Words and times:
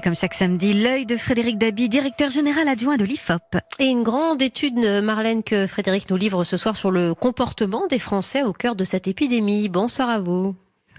comme 0.00 0.14
chaque 0.14 0.34
samedi, 0.34 0.74
l'œil 0.74 1.06
de 1.06 1.16
Frédéric 1.16 1.58
Dabi, 1.58 1.88
directeur 1.88 2.30
général 2.30 2.68
adjoint 2.68 2.96
de 2.96 3.04
l'IFOP. 3.04 3.56
Et 3.78 3.86
une 3.86 4.02
grande 4.02 4.42
étude, 4.42 4.78
Marlène, 5.02 5.42
que 5.42 5.66
Frédéric 5.66 6.10
nous 6.10 6.16
livre 6.16 6.44
ce 6.44 6.56
soir 6.56 6.76
sur 6.76 6.90
le 6.90 7.14
comportement 7.14 7.86
des 7.86 7.98
Français 7.98 8.42
au 8.42 8.52
cœur 8.52 8.76
de 8.76 8.84
cette 8.84 9.08
épidémie. 9.08 9.68
Bonsoir 9.68 10.08
à 10.08 10.18
vous. 10.18 10.56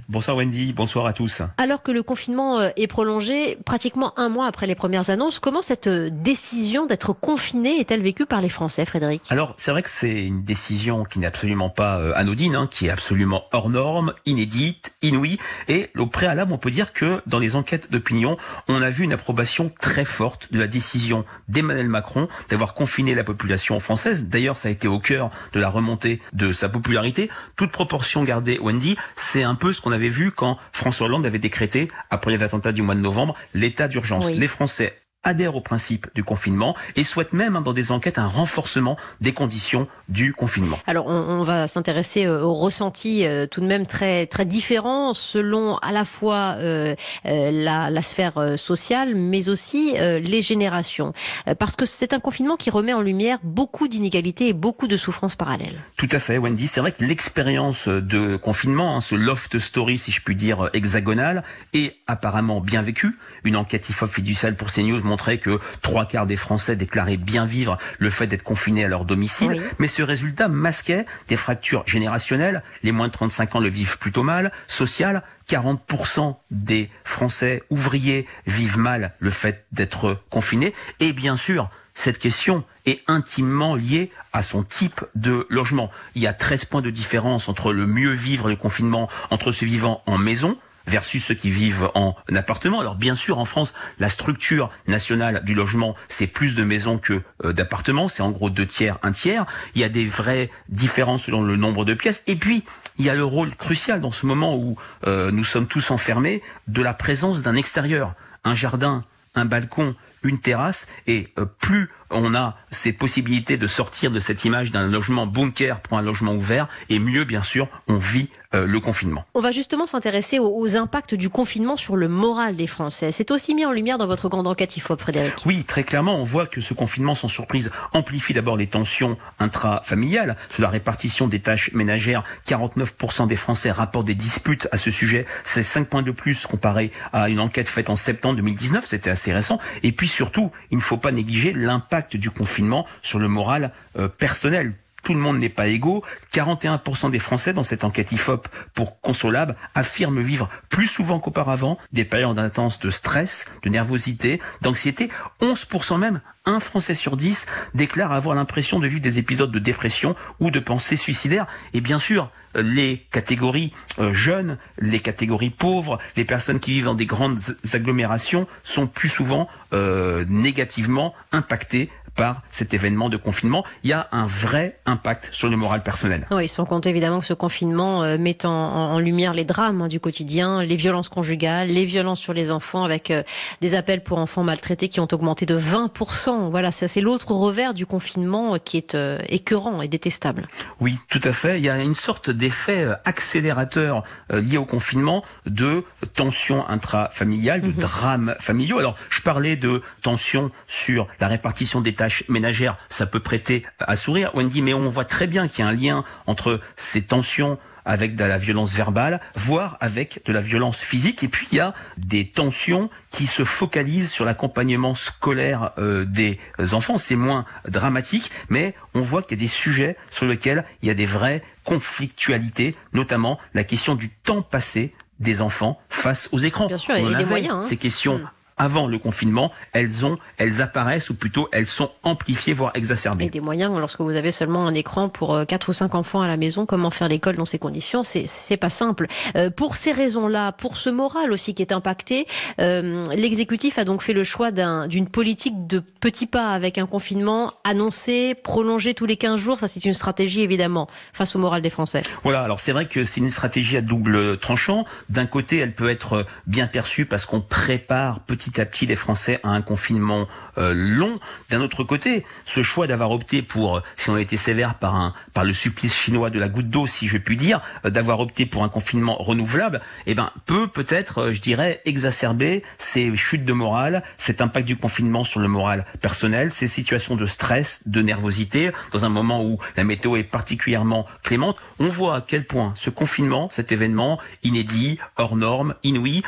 Bonsoir 0.09 0.37
Wendy, 0.37 0.71
bonsoir 0.71 1.05
à 1.05 1.11
tous. 1.11 1.41
Alors 1.57 1.83
que 1.83 1.91
le 1.91 2.01
confinement 2.01 2.59
euh, 2.59 2.69
est 2.77 2.87
prolongé 2.87 3.57
pratiquement 3.65 4.17
un 4.17 4.29
mois 4.29 4.45
après 4.45 4.65
les 4.65 4.73
premières 4.73 5.09
annonces, 5.09 5.39
comment 5.39 5.61
cette 5.61 5.87
euh, 5.87 6.09
décision 6.09 6.85
d'être 6.85 7.11
confiné 7.11 7.81
est-elle 7.81 8.01
vécue 8.01 8.25
par 8.25 8.39
les 8.39 8.47
Français, 8.47 8.85
Frédéric? 8.85 9.23
Alors 9.31 9.53
c'est 9.57 9.69
vrai 9.71 9.83
que 9.83 9.89
c'est 9.89 10.23
une 10.23 10.45
décision 10.45 11.03
qui 11.03 11.19
n'est 11.19 11.27
absolument 11.27 11.69
pas 11.69 11.97
euh, 11.97 12.13
anodine, 12.15 12.55
hein, 12.55 12.69
qui 12.71 12.87
est 12.87 12.89
absolument 12.89 13.43
hors 13.51 13.69
norme, 13.69 14.13
inédite, 14.25 14.93
inouïe, 15.01 15.39
et 15.67 15.89
au 15.97 16.07
préalable 16.07 16.53
on 16.53 16.57
peut 16.57 16.71
dire 16.71 16.93
que 16.93 17.21
dans 17.27 17.39
les 17.39 17.57
enquêtes 17.57 17.91
d'opinion, 17.91 18.37
on 18.69 18.81
a 18.81 18.89
vu 18.89 19.03
une 19.03 19.11
approbation 19.11 19.73
très 19.77 20.05
forte 20.05 20.53
de 20.53 20.59
la 20.59 20.67
décision 20.67 21.25
d'Emmanuel 21.49 21.89
Macron 21.89 22.29
d'avoir 22.47 22.75
confiné 22.75 23.13
la 23.13 23.25
population 23.25 23.77
française. 23.81 24.27
D'ailleurs 24.29 24.55
ça 24.55 24.69
a 24.69 24.71
été 24.71 24.87
au 24.87 24.99
cœur 24.99 25.31
de 25.51 25.59
la 25.59 25.67
remontée 25.67 26.21
de 26.31 26.53
sa 26.53 26.69
popularité. 26.69 27.29
Toute 27.57 27.73
proportion 27.73 28.23
gardée, 28.23 28.57
Wendy, 28.61 28.95
c'est 29.17 29.43
un 29.43 29.55
peu 29.55 29.73
ce 29.73 29.81
qu'on 29.81 29.91
a 29.91 29.96
avait 29.97 30.09
vu 30.09 30.31
quand 30.31 30.57
François 30.71 31.07
Hollande 31.07 31.25
avait 31.25 31.39
décrété, 31.39 31.89
après 32.09 32.31
les 32.31 32.43
attentats 32.43 32.71
du 32.71 32.81
mois 32.81 32.95
de 32.95 33.01
novembre, 33.01 33.35
l'état 33.53 33.87
d'urgence. 33.87 34.31
Les 34.31 34.47
Français 34.47 35.01
adhèrent 35.27 35.55
au 35.55 35.61
principe 35.61 36.07
du 36.15 36.23
confinement 36.23 36.75
et 36.95 37.03
souhaitent 37.03 37.33
même 37.33 37.55
hein, 37.57 37.61
dans 37.61 37.73
des 37.73 37.91
enquêtes 37.91 38.17
un 38.17 38.27
renforcement 38.27 38.97
des 39.19 39.33
conditions 39.33 39.87
du 40.07 40.33
confinement. 40.33 40.79
Alors 40.87 41.07
on, 41.07 41.43
va 41.43 41.67
s'intéresser 41.67 42.25
euh, 42.25 42.41
aux 42.41 42.53
ressentis 42.53 43.25
euh, 43.25 43.45
tout 43.45 43.61
de 43.61 43.65
même 43.65 43.85
très 43.85 44.25
très 44.25 44.45
différents 44.45 45.13
selon 45.13 45.77
à 45.77 45.91
la 45.91 46.05
fois 46.05 46.55
euh, 46.59 46.95
la, 47.25 47.89
la, 47.89 48.01
sphère 48.01 48.57
sociale 48.57 49.15
mais 49.15 49.49
aussi 49.49 49.93
les 49.97 50.41
générations 50.41 51.11
parce 51.59 51.75
que 51.75 51.85
c'est 51.85 52.13
un 52.13 52.19
confinement 52.19 52.55
qui 52.55 52.69
remet 52.69 52.93
en 52.93 53.01
lumière 53.01 53.39
beaucoup 53.43 53.87
d'inégalités 53.87 54.47
et 54.47 54.53
beaucoup 54.53 54.87
de 54.87 54.95
souffrances 54.95 55.35
parallèles. 55.35 55.75
Tout 55.97 56.07
à 56.11 56.19
fait 56.19 56.37
Wendy, 56.37 56.67
c'est 56.67 56.79
vrai 56.79 56.93
que 56.93 57.03
l'expérience 57.03 57.89
de 57.89 58.37
confinement, 58.37 58.95
hein, 58.95 59.01
ce 59.01 59.15
loft 59.15 59.59
story 59.59 59.97
si 59.97 60.11
je 60.11 60.21
puis 60.21 60.35
dire 60.35 60.69
hexagonal 60.73 61.43
est 61.73 61.97
apparemment 62.07 62.61
bien 62.61 62.81
vécu. 62.81 63.17
Une 63.43 63.57
enquête 63.57 63.89
IFOP 63.89 64.09
fiduciale 64.09 64.55
pour 64.55 64.71
CNews 64.71 65.01
montrait 65.17 65.39
que 65.39 65.59
trois 65.81 66.05
quarts 66.05 66.27
des 66.27 66.35
Français 66.35 66.75
déclaraient 66.75 67.17
bien 67.17 67.47
vivre 67.47 67.79
le 67.97 68.11
fait 68.11 68.27
d'être 68.27 68.43
confinés 68.43 68.85
à 68.85 68.87
leur 68.87 69.03
domicile. 69.03 69.63
Mais 69.79 69.87
ce 69.87 70.03
résultat 70.03 70.47
masquait 70.47 71.07
des 71.27 71.35
fractures 71.35 71.83
générationnelles. 71.87 72.61
Les 72.83 72.91
moins 72.91 73.07
de 73.07 73.13
35 73.13 73.55
ans 73.55 73.59
le 73.59 73.67
vivent 73.67 73.97
plutôt 73.97 74.21
mal. 74.21 74.51
Social, 74.67 75.23
40% 75.49 76.35
des 76.51 76.91
Français 77.03 77.63
ouvriers 77.71 78.27
vivent 78.45 78.77
mal 78.77 79.13
le 79.17 79.31
fait 79.31 79.65
d'être 79.71 80.21
confinés. 80.29 80.75
Et 80.99 81.13
bien 81.13 81.35
sûr, 81.35 81.71
cette 81.95 82.19
question 82.19 82.63
est 82.85 83.01
intimement 83.07 83.73
liée 83.73 84.11
à 84.33 84.43
son 84.43 84.61
type 84.61 85.03
de 85.15 85.47
logement. 85.49 85.89
Il 86.13 86.21
y 86.21 86.27
a 86.27 86.33
13 86.33 86.65
points 86.65 86.83
de 86.83 86.91
différence 86.91 87.49
entre 87.49 87.73
le 87.73 87.87
mieux 87.87 88.11
vivre 88.11 88.49
le 88.49 88.55
confinement 88.55 89.09
entre 89.31 89.51
ceux 89.51 89.65
vivant 89.65 90.03
en 90.05 90.19
maison, 90.19 90.59
versus 90.87 91.23
ceux 91.23 91.35
qui 91.35 91.49
vivent 91.49 91.91
en 91.93 92.15
appartement. 92.33 92.79
Alors 92.79 92.95
bien 92.95 93.15
sûr, 93.15 93.37
en 93.37 93.45
France, 93.45 93.73
la 93.99 94.09
structure 94.09 94.71
nationale 94.87 95.43
du 95.43 95.53
logement, 95.53 95.95
c'est 96.07 96.27
plus 96.27 96.55
de 96.55 96.63
maisons 96.63 96.97
que 96.97 97.21
euh, 97.43 97.53
d'appartements. 97.53 98.07
C'est 98.07 98.23
en 98.23 98.31
gros 98.31 98.49
deux 98.49 98.65
tiers, 98.65 98.97
un 99.03 99.11
tiers. 99.11 99.45
Il 99.75 99.81
y 99.81 99.83
a 99.83 99.89
des 99.89 100.05
vraies 100.05 100.49
différences 100.69 101.25
selon 101.25 101.43
le 101.43 101.55
nombre 101.57 101.85
de 101.85 101.93
pièces. 101.93 102.23
Et 102.27 102.35
puis, 102.35 102.63
il 102.97 103.05
y 103.05 103.09
a 103.09 103.15
le 103.15 103.25
rôle 103.25 103.55
crucial 103.55 104.01
dans 104.01 104.11
ce 104.11 104.25
moment 104.25 104.55
où 104.55 104.77
euh, 105.05 105.31
nous 105.31 105.43
sommes 105.43 105.67
tous 105.67 105.91
enfermés 105.91 106.41
de 106.67 106.81
la 106.81 106.93
présence 106.93 107.43
d'un 107.43 107.55
extérieur, 107.55 108.15
un 108.43 108.55
jardin, 108.55 109.03
un 109.35 109.45
balcon, 109.45 109.95
une 110.23 110.39
terrasse. 110.39 110.87
Et 111.05 111.27
euh, 111.37 111.45
plus 111.45 111.89
on 112.11 112.35
a 112.35 112.55
ces 112.71 112.93
possibilités 112.93 113.57
de 113.57 113.67
sortir 113.67 114.11
de 114.11 114.19
cette 114.19 114.45
image 114.45 114.71
d'un 114.71 114.87
logement 114.87 115.27
bunker 115.27 115.79
pour 115.81 115.97
un 115.97 116.01
logement 116.01 116.33
ouvert, 116.33 116.67
et 116.89 116.99
mieux, 116.99 117.23
bien 117.23 117.43
sûr, 117.43 117.67
on 117.87 117.97
vit 117.97 118.29
euh, 118.53 118.65
le 118.65 118.79
confinement. 118.79 119.25
On 119.33 119.41
va 119.41 119.51
justement 119.51 119.85
s'intéresser 119.85 120.39
aux, 120.39 120.77
impacts 120.77 121.15
du 121.15 121.29
confinement 121.29 121.75
sur 121.75 121.97
le 121.97 122.07
moral 122.07 122.55
des 122.55 122.67
Français. 122.67 123.11
C'est 123.11 123.31
aussi 123.31 123.53
mis 123.53 123.65
en 123.65 123.73
lumière 123.73 123.97
dans 123.97 124.07
votre 124.07 124.29
grande 124.29 124.47
enquête 124.47 124.77
IFOP, 124.77 125.01
Frédéric. 125.01 125.33
Oui, 125.45 125.65
très 125.65 125.83
clairement, 125.83 126.15
on 126.15 126.23
voit 126.23 126.47
que 126.47 126.61
ce 126.61 126.73
confinement, 126.73 127.13
sans 127.13 127.27
surprise, 127.27 127.71
amplifie 127.93 128.33
d'abord 128.33 128.55
les 128.55 128.67
tensions 128.67 129.17
intrafamiliales. 129.39 130.37
Sur 130.49 130.63
la 130.63 130.69
répartition 130.69 131.27
des 131.27 131.41
tâches 131.41 131.71
ménagères, 131.73 132.23
49% 132.47 133.27
des 133.27 133.35
Français 133.35 133.71
rapportent 133.71 134.07
des 134.07 134.15
disputes 134.15 134.69
à 134.71 134.77
ce 134.77 134.91
sujet. 134.91 135.25
C'est 135.43 135.63
5 135.63 135.87
points 135.87 136.03
de 136.03 136.11
plus 136.11 136.45
comparé 136.45 136.91
à 137.11 137.27
une 137.27 137.41
enquête 137.41 137.67
faite 137.67 137.89
en 137.89 137.97
septembre 137.97 138.37
2019, 138.37 138.85
c'était 138.85 139.09
assez 139.09 139.33
récent. 139.33 139.59
Et 139.83 139.91
puis 139.91 140.07
surtout, 140.07 140.51
il 140.71 140.77
ne 140.77 140.83
faut 140.83 140.97
pas 140.97 141.11
négliger 141.11 141.51
l'impact 141.51 141.96
du 142.01 142.29
confinement 142.29 142.87
sur 143.01 143.19
le 143.19 143.27
moral 143.27 143.71
euh, 143.97 144.07
personnel 144.07 144.73
tout 145.07 145.13
le 145.13 145.21
monde 145.21 145.39
n'est 145.39 145.47
pas 145.47 145.67
égaux. 145.67 146.03
41% 146.33 147.11
des 147.11 147.19
Français 147.19 147.53
dans 147.53 147.63
cette 147.63 147.85
enquête 147.85 148.11
IFOP 148.11 148.49
pour 148.73 148.99
Consolab 148.99 149.55
affirment 149.73 150.19
vivre 150.19 150.49
plus 150.67 150.85
souvent 150.85 151.21
qu'auparavant 151.21 151.77
des 151.93 152.03
périodes 152.03 152.37
intenses 152.37 152.81
de 152.81 152.89
stress, 152.89 153.45
de 153.63 153.69
nervosité, 153.69 154.41
d'anxiété. 154.59 155.09
11% 155.39 155.97
même, 155.97 156.19
un 156.45 156.59
Français 156.59 156.93
sur 156.93 157.15
10 157.15 157.45
déclare 157.73 158.11
avoir 158.11 158.35
l'impression 158.35 158.79
de 158.81 158.87
vivre 158.87 158.99
des 158.99 159.17
épisodes 159.17 159.49
de 159.49 159.59
dépression 159.59 160.13
ou 160.41 160.51
de 160.51 160.59
pensées 160.59 160.97
suicidaires. 160.97 161.47
Et 161.73 161.79
bien 161.79 161.99
sûr, 161.99 162.29
les 162.53 163.05
catégories 163.09 163.71
euh, 163.99 164.13
jeunes, 164.13 164.57
les 164.77 164.99
catégories 164.99 165.51
pauvres, 165.51 165.99
les 166.17 166.25
personnes 166.25 166.59
qui 166.59 166.71
vivent 166.71 166.85
dans 166.85 166.95
des 166.95 167.05
grandes 167.05 167.39
agglomérations 167.71 168.45
sont 168.63 168.87
plus 168.87 169.09
souvent 169.09 169.47
euh, 169.71 170.25
négativement 170.27 171.13
impactées 171.31 171.89
par 172.17 172.41
cet 172.49 172.73
événement 172.73 173.07
de 173.07 173.15
confinement. 173.15 173.63
Il 173.83 173.91
y 173.91 173.93
a 173.93 174.09
un 174.11 174.27
vrai 174.27 174.79
impact 174.85 175.29
sur 175.31 175.47
le 175.47 175.55
moral 175.55 175.83
personnel. 175.83 176.27
Oui, 176.31 176.49
sans 176.49 176.65
compter 176.65 176.89
évidemment 176.89 177.19
que 177.19 177.25
ce 177.25 177.33
confinement 177.33 178.03
euh, 178.03 178.17
met 178.17 178.45
en, 178.45 178.99
lumière 178.99 179.33
les 179.33 179.45
drames 179.45 179.83
hein, 179.83 179.87
du 179.87 179.99
quotidien, 179.99 180.63
les 180.63 180.75
violences 180.75 181.09
conjugales, 181.09 181.67
les 181.67 181.85
violences 181.85 182.19
sur 182.19 182.33
les 182.33 182.49
enfants, 182.51 182.83
avec 182.83 183.11
euh, 183.11 183.21
des 183.61 183.75
appels 183.75 184.01
pour 184.01 184.17
enfants 184.17 184.43
maltraités 184.43 184.87
qui 184.87 184.99
ont 184.99 185.07
augmenté 185.11 185.45
de 185.45 185.57
20%. 185.57 186.49
Voilà, 186.49 186.71
c'est 186.71 187.01
l'autre 187.01 187.31
revers 187.31 187.75
du 187.75 187.85
confinement 187.85 188.55
euh, 188.55 188.57
qui 188.57 188.77
est 188.77 188.97
écœurant 189.29 189.81
et 189.81 189.87
détestable. 189.87 190.47
Oui, 190.79 190.95
tout 191.09 191.21
à 191.23 191.31
fait. 191.31 191.59
Il 191.59 191.63
y 191.63 191.69
a 191.69 191.77
une 191.77 191.95
sorte 191.95 192.31
d'effet 192.31 192.87
accélérateur 193.05 194.03
lié 194.31 194.57
au 194.57 194.65
confinement 194.65 195.23
de 195.45 195.83
tensions 196.15 196.67
intrafamiliales, 196.67 197.61
de 197.61 197.67
mhm. 197.67 197.73
drames 197.73 198.35
familiaux. 198.39 198.79
Alors, 198.79 198.97
je 199.09 199.21
parlais 199.21 199.55
de 199.55 199.83
tensions 200.01 200.49
sur 200.67 201.07
la 201.19 201.27
répartition 201.27 201.81
des 201.81 201.93
tâches 201.93 202.06
ménagère, 202.29 202.77
ça 202.89 203.05
peut 203.05 203.19
prêter 203.19 203.65
à 203.79 203.95
sourire, 203.95 204.31
Wendy, 204.35 204.61
mais 204.61 204.73
on 204.73 204.89
voit 204.89 205.05
très 205.05 205.27
bien 205.27 205.47
qu'il 205.47 205.63
y 205.63 205.67
a 205.67 205.69
un 205.69 205.73
lien 205.73 206.03
entre 206.25 206.59
ces 206.75 207.01
tensions 207.01 207.57
avec 207.87 208.15
de 208.15 208.23
la 208.25 208.37
violence 208.37 208.75
verbale, 208.75 209.21
voire 209.35 209.77
avec 209.79 210.21
de 210.25 210.33
la 210.33 210.41
violence 210.41 210.81
physique. 210.81 211.23
Et 211.23 211.29
puis 211.29 211.47
il 211.51 211.57
y 211.57 211.61
a 211.61 211.73
des 211.97 212.27
tensions 212.27 212.89
qui 213.11 213.25
se 213.25 213.45
focalisent 213.45 214.11
sur 214.11 214.25
l'accompagnement 214.25 214.93
scolaire 214.93 215.71
euh, 215.77 216.03
des 216.03 216.37
enfants. 216.73 216.97
C'est 216.97 217.15
moins 217.15 217.45
dramatique, 217.67 218.29
mais 218.49 218.75
on 218.93 219.01
voit 219.01 219.21
qu'il 219.21 219.37
y 219.37 219.41
a 219.41 219.43
des 219.43 219.47
sujets 219.47 219.95
sur 220.09 220.25
lesquels 220.25 220.65
il 220.81 220.89
y 220.89 220.91
a 220.91 220.93
des 220.93 221.05
vraies 221.05 221.41
conflictualités, 221.63 222.75
notamment 222.91 223.39
la 223.53 223.63
question 223.63 223.95
du 223.95 224.09
temps 224.09 224.41
passé 224.41 224.93
des 225.19 225.41
enfants 225.41 225.79
face 225.89 226.27
aux 226.33 226.39
écrans. 226.39 226.67
Bien 226.67 226.77
sûr, 226.77 226.97
y 226.97 227.15
a 227.15 227.17
des 227.17 227.25
moyens. 227.25 227.55
Hein. 227.55 227.61
Ces 227.61 227.77
questions 227.77 228.19
mm 228.19 228.29
avant 228.57 228.87
le 228.87 228.97
confinement, 228.97 229.51
elles 229.73 230.05
ont, 230.05 230.17
elles 230.37 230.61
apparaissent 230.61 231.09
ou 231.09 231.15
plutôt 231.15 231.47
elles 231.51 231.67
sont 231.67 231.91
amplifiées 232.03 232.53
voire 232.53 232.71
exacerbées. 232.75 233.25
Et 233.25 233.29
des 233.29 233.39
moyens 233.39 233.77
lorsque 233.77 234.01
vous 234.01 234.09
avez 234.09 234.31
seulement 234.31 234.67
un 234.67 234.73
écran 234.73 235.09
pour 235.09 235.35
euh, 235.35 235.45
quatre 235.45 235.69
ou 235.69 235.73
cinq 235.73 235.95
enfants 235.95 236.21
à 236.21 236.27
la 236.27 236.37
maison, 236.37 236.65
comment 236.65 236.89
faire 236.89 237.07
l'école 237.07 237.35
dans 237.35 237.45
ces 237.45 237.59
conditions 237.59 238.03
C'est 238.03 238.25
c'est 238.27 238.57
pas 238.57 238.69
simple. 238.69 239.07
Euh, 239.35 239.49
pour 239.49 239.75
ces 239.75 239.91
raisons-là, 239.91 240.51
pour 240.51 240.77
ce 240.77 240.89
moral 240.89 241.31
aussi 241.31 241.53
qui 241.53 241.61
est 241.61 241.71
impacté, 241.71 242.25
euh, 242.59 243.05
l'exécutif 243.15 243.77
a 243.77 243.85
donc 243.85 244.01
fait 244.01 244.13
le 244.13 244.23
choix 244.23 244.51
d'une 244.51 245.09
politique 245.09 245.67
de 245.67 245.79
petits 245.79 246.25
pas 246.25 246.51
avec 246.51 246.77
un 246.77 246.85
confinement 246.85 247.53
annoncé, 247.63 248.35
prolongé 248.35 248.93
tous 248.93 249.05
les 249.05 249.17
15 249.17 249.39
jours. 249.39 249.59
Ça 249.59 249.67
c'est 249.67 249.85
une 249.85 249.93
stratégie 249.93 250.41
évidemment 250.41 250.87
face 251.13 251.35
au 251.35 251.39
moral 251.39 251.61
des 251.61 251.69
Français. 251.69 252.03
Voilà. 252.23 252.41
Alors 252.41 252.59
c'est 252.59 252.71
vrai 252.71 252.87
que 252.87 253.05
c'est 253.05 253.21
une 253.21 253.31
stratégie 253.31 253.77
à 253.77 253.81
double 253.81 254.37
tranchant. 254.37 254.85
D'un 255.09 255.25
côté, 255.25 255.57
elle 255.57 255.73
peut 255.73 255.89
être 255.89 256.25
bien 256.47 256.67
perçue 256.67 257.05
parce 257.05 257.25
qu'on 257.25 257.41
prépare 257.41 258.21
petit 258.21 258.46
petit 258.47 258.61
à 258.61 258.65
petit 258.65 258.85
les 258.85 258.95
Français 258.95 259.39
à 259.43 259.49
un 259.49 259.61
confinement 259.61 260.27
euh, 260.57 260.73
long. 260.75 261.19
D'un 261.49 261.61
autre 261.61 261.83
côté, 261.83 262.25
ce 262.45 262.63
choix 262.63 262.87
d'avoir 262.87 263.11
opté 263.11 263.41
pour, 263.41 263.81
si 263.95 264.09
on 264.09 264.15
a 264.15 264.21
été 264.21 264.37
sévère 264.37 264.75
par 264.75 265.13
le 265.43 265.53
supplice 265.53 265.95
chinois 265.95 266.29
de 266.29 266.39
la 266.39 266.49
goutte 266.49 266.69
d'eau, 266.69 266.87
si 266.87 267.07
je 267.07 267.17
puis 267.17 267.37
dire, 267.37 267.61
euh, 267.85 267.89
d'avoir 267.89 268.19
opté 268.19 268.45
pour 268.45 268.63
un 268.63 268.69
confinement 268.69 269.15
renouvelable, 269.15 269.81
eh 270.05 270.15
ben 270.15 270.31
peut 270.45 270.67
peut-être, 270.67 271.19
euh, 271.19 271.33
je 271.33 271.41
dirais, 271.41 271.81
exacerber 271.85 272.63
ces 272.77 273.15
chutes 273.15 273.45
de 273.45 273.53
morale, 273.53 274.03
cet 274.17 274.41
impact 274.41 274.67
du 274.67 274.77
confinement 274.77 275.23
sur 275.23 275.39
le 275.39 275.47
moral 275.47 275.85
personnel, 276.01 276.51
ces 276.51 276.67
situations 276.67 277.15
de 277.15 277.25
stress, 277.25 277.87
de 277.87 278.01
nervosité, 278.01 278.71
dans 278.91 279.05
un 279.05 279.09
moment 279.09 279.43
où 279.43 279.59
la 279.75 279.83
météo 279.83 280.15
est 280.15 280.23
particulièrement 280.23 281.05
clémente. 281.23 281.57
On 281.79 281.89
voit 281.89 282.17
à 282.17 282.21
quel 282.21 282.45
point 282.45 282.73
ce 282.75 282.89
confinement, 282.89 283.49
cet 283.51 283.71
événement 283.71 284.19
inédit, 284.43 284.99
hors 285.17 285.35
norme, 285.35 285.75
inouï, 285.83 286.23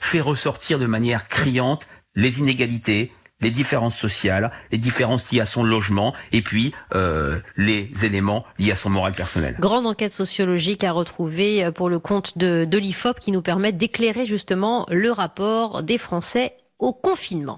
fait 0.00 0.20
ressortir 0.20 0.78
de 0.78 0.86
manière 0.86 1.28
criante 1.28 1.86
les 2.16 2.40
inégalités, 2.40 3.12
les 3.40 3.50
différences 3.50 3.96
sociales, 3.96 4.50
les 4.72 4.78
différences 4.78 5.32
liées 5.32 5.40
à 5.40 5.46
son 5.46 5.62
logement 5.62 6.14
et 6.32 6.42
puis 6.42 6.72
euh, 6.94 7.38
les 7.56 7.90
éléments 8.02 8.44
liés 8.58 8.72
à 8.72 8.76
son 8.76 8.90
moral 8.90 9.12
personnel. 9.12 9.56
Grande 9.58 9.86
enquête 9.86 10.12
sociologique 10.12 10.84
à 10.84 10.92
retrouver 10.92 11.64
euh, 11.64 11.70
pour 11.70 11.88
le 11.88 11.98
compte 11.98 12.38
de, 12.38 12.64
de 12.64 12.78
l'IFOP 12.78 13.18
qui 13.20 13.32
nous 13.32 13.42
permet 13.42 13.72
d'éclairer 13.72 14.26
justement 14.26 14.86
le 14.90 15.10
rapport 15.10 15.82
des 15.82 15.98
Français 15.98 16.56
au 16.78 16.92
confinement. 16.92 17.56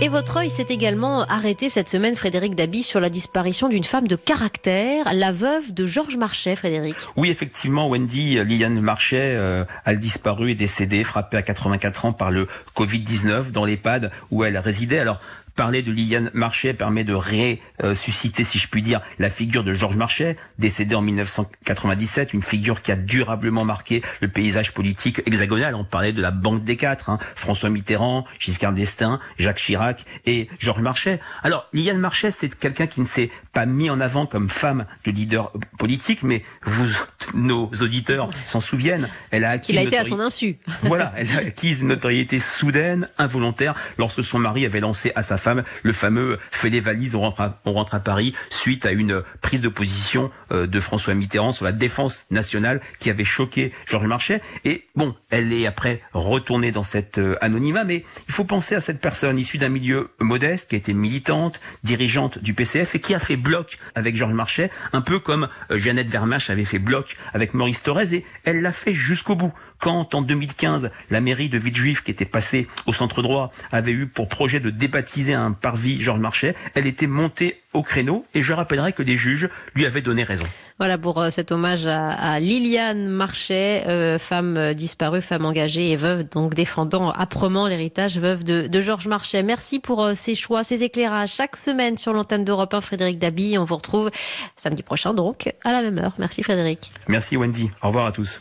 Et 0.00 0.08
votre 0.08 0.36
œil 0.36 0.48
s'est 0.48 0.66
également 0.68 1.22
arrêté 1.24 1.68
cette 1.68 1.88
semaine, 1.88 2.14
Frédéric 2.14 2.54
Dabi, 2.54 2.84
sur 2.84 3.00
la 3.00 3.10
disparition 3.10 3.68
d'une 3.68 3.82
femme 3.82 4.06
de 4.06 4.14
caractère, 4.14 5.12
la 5.12 5.32
veuve 5.32 5.74
de 5.74 5.86
Georges 5.86 6.16
Marchais, 6.16 6.54
Frédéric. 6.54 6.94
Oui, 7.16 7.30
effectivement, 7.30 7.88
Wendy, 7.88 8.38
Liliane 8.44 8.80
Marchais 8.80 9.34
euh, 9.34 9.64
a 9.84 9.96
disparu 9.96 10.52
et 10.52 10.54
décédée, 10.54 11.02
frappée 11.02 11.36
à 11.36 11.42
84 11.42 12.04
ans 12.04 12.12
par 12.12 12.30
le 12.30 12.46
Covid-19 12.76 13.50
dans 13.50 13.64
l'EHPAD 13.64 14.12
où 14.30 14.44
elle 14.44 14.56
résidait. 14.56 15.00
Alors, 15.00 15.18
Parler 15.58 15.82
de 15.82 15.90
Liliane 15.90 16.30
Marchais 16.34 16.72
permet 16.72 17.02
de 17.02 17.14
ressusciter, 17.14 18.44
si 18.44 18.60
je 18.60 18.68
puis 18.68 18.80
dire, 18.80 19.00
la 19.18 19.28
figure 19.28 19.64
de 19.64 19.72
Georges 19.72 19.96
Marchais, 19.96 20.36
décédé 20.60 20.94
en 20.94 21.02
1997, 21.02 22.32
une 22.32 22.42
figure 22.42 22.80
qui 22.80 22.92
a 22.92 22.96
durablement 22.96 23.64
marqué 23.64 24.02
le 24.20 24.28
paysage 24.28 24.72
politique 24.72 25.20
hexagonal. 25.26 25.74
On 25.74 25.82
parlait 25.82 26.12
de 26.12 26.22
la 26.22 26.30
Banque 26.30 26.62
des 26.62 26.76
Quatre, 26.76 27.10
hein, 27.10 27.18
François 27.34 27.70
Mitterrand, 27.70 28.24
Giscard 28.38 28.72
d'Estaing, 28.72 29.18
Jacques 29.36 29.56
Chirac 29.56 30.04
et 30.26 30.48
Georges 30.60 30.80
Marchais. 30.80 31.18
Alors, 31.42 31.66
Liliane 31.72 31.98
Marchais, 31.98 32.30
c'est 32.30 32.56
quelqu'un 32.56 32.86
qui 32.86 33.00
ne 33.00 33.06
s'est 33.06 33.32
pas 33.52 33.66
mis 33.66 33.90
en 33.90 33.98
avant 33.98 34.26
comme 34.26 34.50
femme 34.50 34.86
de 35.04 35.10
leader 35.10 35.50
politique, 35.76 36.22
mais 36.22 36.44
vous, 36.62 36.86
nos 37.34 37.68
auditeurs 37.80 38.30
s'en 38.44 38.60
souviennent. 38.60 39.08
Elle 39.32 39.42
a 39.42 39.50
acquis. 39.50 39.72
Il 39.72 39.78
a 39.78 39.82
été 39.82 39.98
à 39.98 40.04
son 40.04 40.20
insu. 40.20 40.56
voilà, 40.82 41.12
elle 41.16 41.32
a 41.32 41.38
acquis 41.38 41.80
une 41.80 41.88
notoriété 41.88 42.38
soudaine, 42.38 43.08
involontaire, 43.18 43.74
lorsque 43.98 44.22
son 44.22 44.38
mari 44.38 44.64
avait 44.64 44.78
lancé 44.78 45.10
à 45.16 45.24
sa 45.24 45.36
femme 45.36 45.47
le 45.82 45.92
fameux 45.92 46.38
fait 46.50 46.70
des 46.70 46.80
valises, 46.80 47.14
on 47.14 47.20
rentre 47.20 47.40
à, 47.40 47.60
on 47.64 47.72
rentre 47.72 47.94
à 47.94 48.00
Paris, 48.00 48.34
suite 48.50 48.86
à 48.86 48.92
une 48.92 49.22
prise 49.40 49.60
de 49.60 49.68
position 49.68 50.30
euh, 50.52 50.66
de 50.66 50.80
François 50.80 51.14
Mitterrand 51.14 51.52
sur 51.52 51.64
la 51.64 51.72
défense 51.72 52.26
nationale 52.30 52.80
qui 52.98 53.10
avait 53.10 53.24
choqué 53.24 53.72
Georges 53.86 54.06
Marchais. 54.06 54.40
Et 54.64 54.86
bon, 54.96 55.14
elle 55.30 55.52
est 55.52 55.66
après 55.66 56.02
retournée 56.12 56.72
dans 56.72 56.82
cet 56.82 57.18
euh, 57.18 57.36
anonymat, 57.40 57.84
mais 57.84 58.04
il 58.26 58.34
faut 58.34 58.44
penser 58.44 58.74
à 58.74 58.80
cette 58.80 59.00
personne 59.00 59.38
issue 59.38 59.58
d'un 59.58 59.68
milieu 59.68 60.10
modeste, 60.20 60.70
qui 60.70 60.76
a 60.76 60.78
été 60.78 60.94
militante, 60.94 61.60
dirigeante 61.82 62.38
du 62.38 62.54
PCF 62.54 62.94
et 62.94 63.00
qui 63.00 63.14
a 63.14 63.20
fait 63.20 63.36
bloc 63.36 63.78
avec 63.94 64.16
Georges 64.16 64.34
Marchais, 64.34 64.70
un 64.92 65.00
peu 65.00 65.18
comme 65.18 65.48
euh, 65.70 65.78
Jeannette 65.78 66.08
Vermache 66.08 66.50
avait 66.50 66.64
fait 66.64 66.78
bloc 66.78 67.16
avec 67.34 67.54
Maurice 67.54 67.82
Thorez, 67.82 68.14
et 68.14 68.24
elle 68.44 68.62
l'a 68.62 68.72
fait 68.72 68.94
jusqu'au 68.94 69.36
bout. 69.36 69.52
Quand 69.78 70.14
en 70.14 70.22
2015, 70.22 70.90
la 71.10 71.20
mairie 71.20 71.48
de 71.48 71.58
Villejuif, 71.58 72.02
qui 72.02 72.10
était 72.10 72.24
passée 72.24 72.66
au 72.86 72.92
centre 72.92 73.22
droit, 73.22 73.52
avait 73.70 73.92
eu 73.92 74.06
pour 74.06 74.28
projet 74.28 74.60
de 74.60 74.70
débaptiser 74.70 75.34
un 75.34 75.52
parvis 75.52 76.00
Georges 76.00 76.20
Marchais, 76.20 76.54
elle 76.74 76.86
était 76.86 77.06
montée 77.06 77.60
au 77.74 77.82
créneau 77.82 78.24
et 78.34 78.42
je 78.42 78.52
rappellerai 78.52 78.92
que 78.92 79.02
des 79.02 79.16
juges 79.16 79.48
lui 79.74 79.86
avaient 79.86 80.00
donné 80.00 80.22
raison. 80.24 80.46
Voilà 80.78 80.96
pour 80.96 81.20
euh, 81.20 81.30
cet 81.30 81.52
hommage 81.52 81.86
à, 81.86 82.38
Liliane 82.40 83.08
Marchais, 83.08 83.84
euh, 83.88 84.18
femme 84.18 84.56
euh, 84.56 84.74
disparue, 84.74 85.20
femme 85.20 85.44
engagée 85.44 85.90
et 85.90 85.96
veuve, 85.96 86.28
donc 86.28 86.54
défendant 86.54 87.10
âprement 87.10 87.66
l'héritage 87.66 88.18
veuve 88.18 88.44
de, 88.44 88.80
Georges 88.80 89.08
Marchais. 89.08 89.42
Merci 89.42 89.80
pour 89.80 90.10
ces 90.14 90.34
choix, 90.34 90.62
ces 90.62 90.84
éclairages 90.84 91.32
chaque 91.32 91.56
semaine 91.56 91.98
sur 91.98 92.12
l'antenne 92.12 92.44
d'Europe 92.44 92.72
1. 92.72 92.80
Frédéric 92.80 93.18
Dabi, 93.18 93.58
on 93.58 93.64
vous 93.64 93.76
retrouve 93.76 94.10
samedi 94.56 94.82
prochain 94.82 95.14
donc 95.14 95.52
à 95.64 95.72
la 95.72 95.82
même 95.82 95.98
heure. 95.98 96.14
Merci 96.18 96.42
Frédéric. 96.42 96.92
Merci 97.08 97.36
Wendy. 97.36 97.70
Au 97.82 97.88
revoir 97.88 98.06
à 98.06 98.12
tous. 98.12 98.40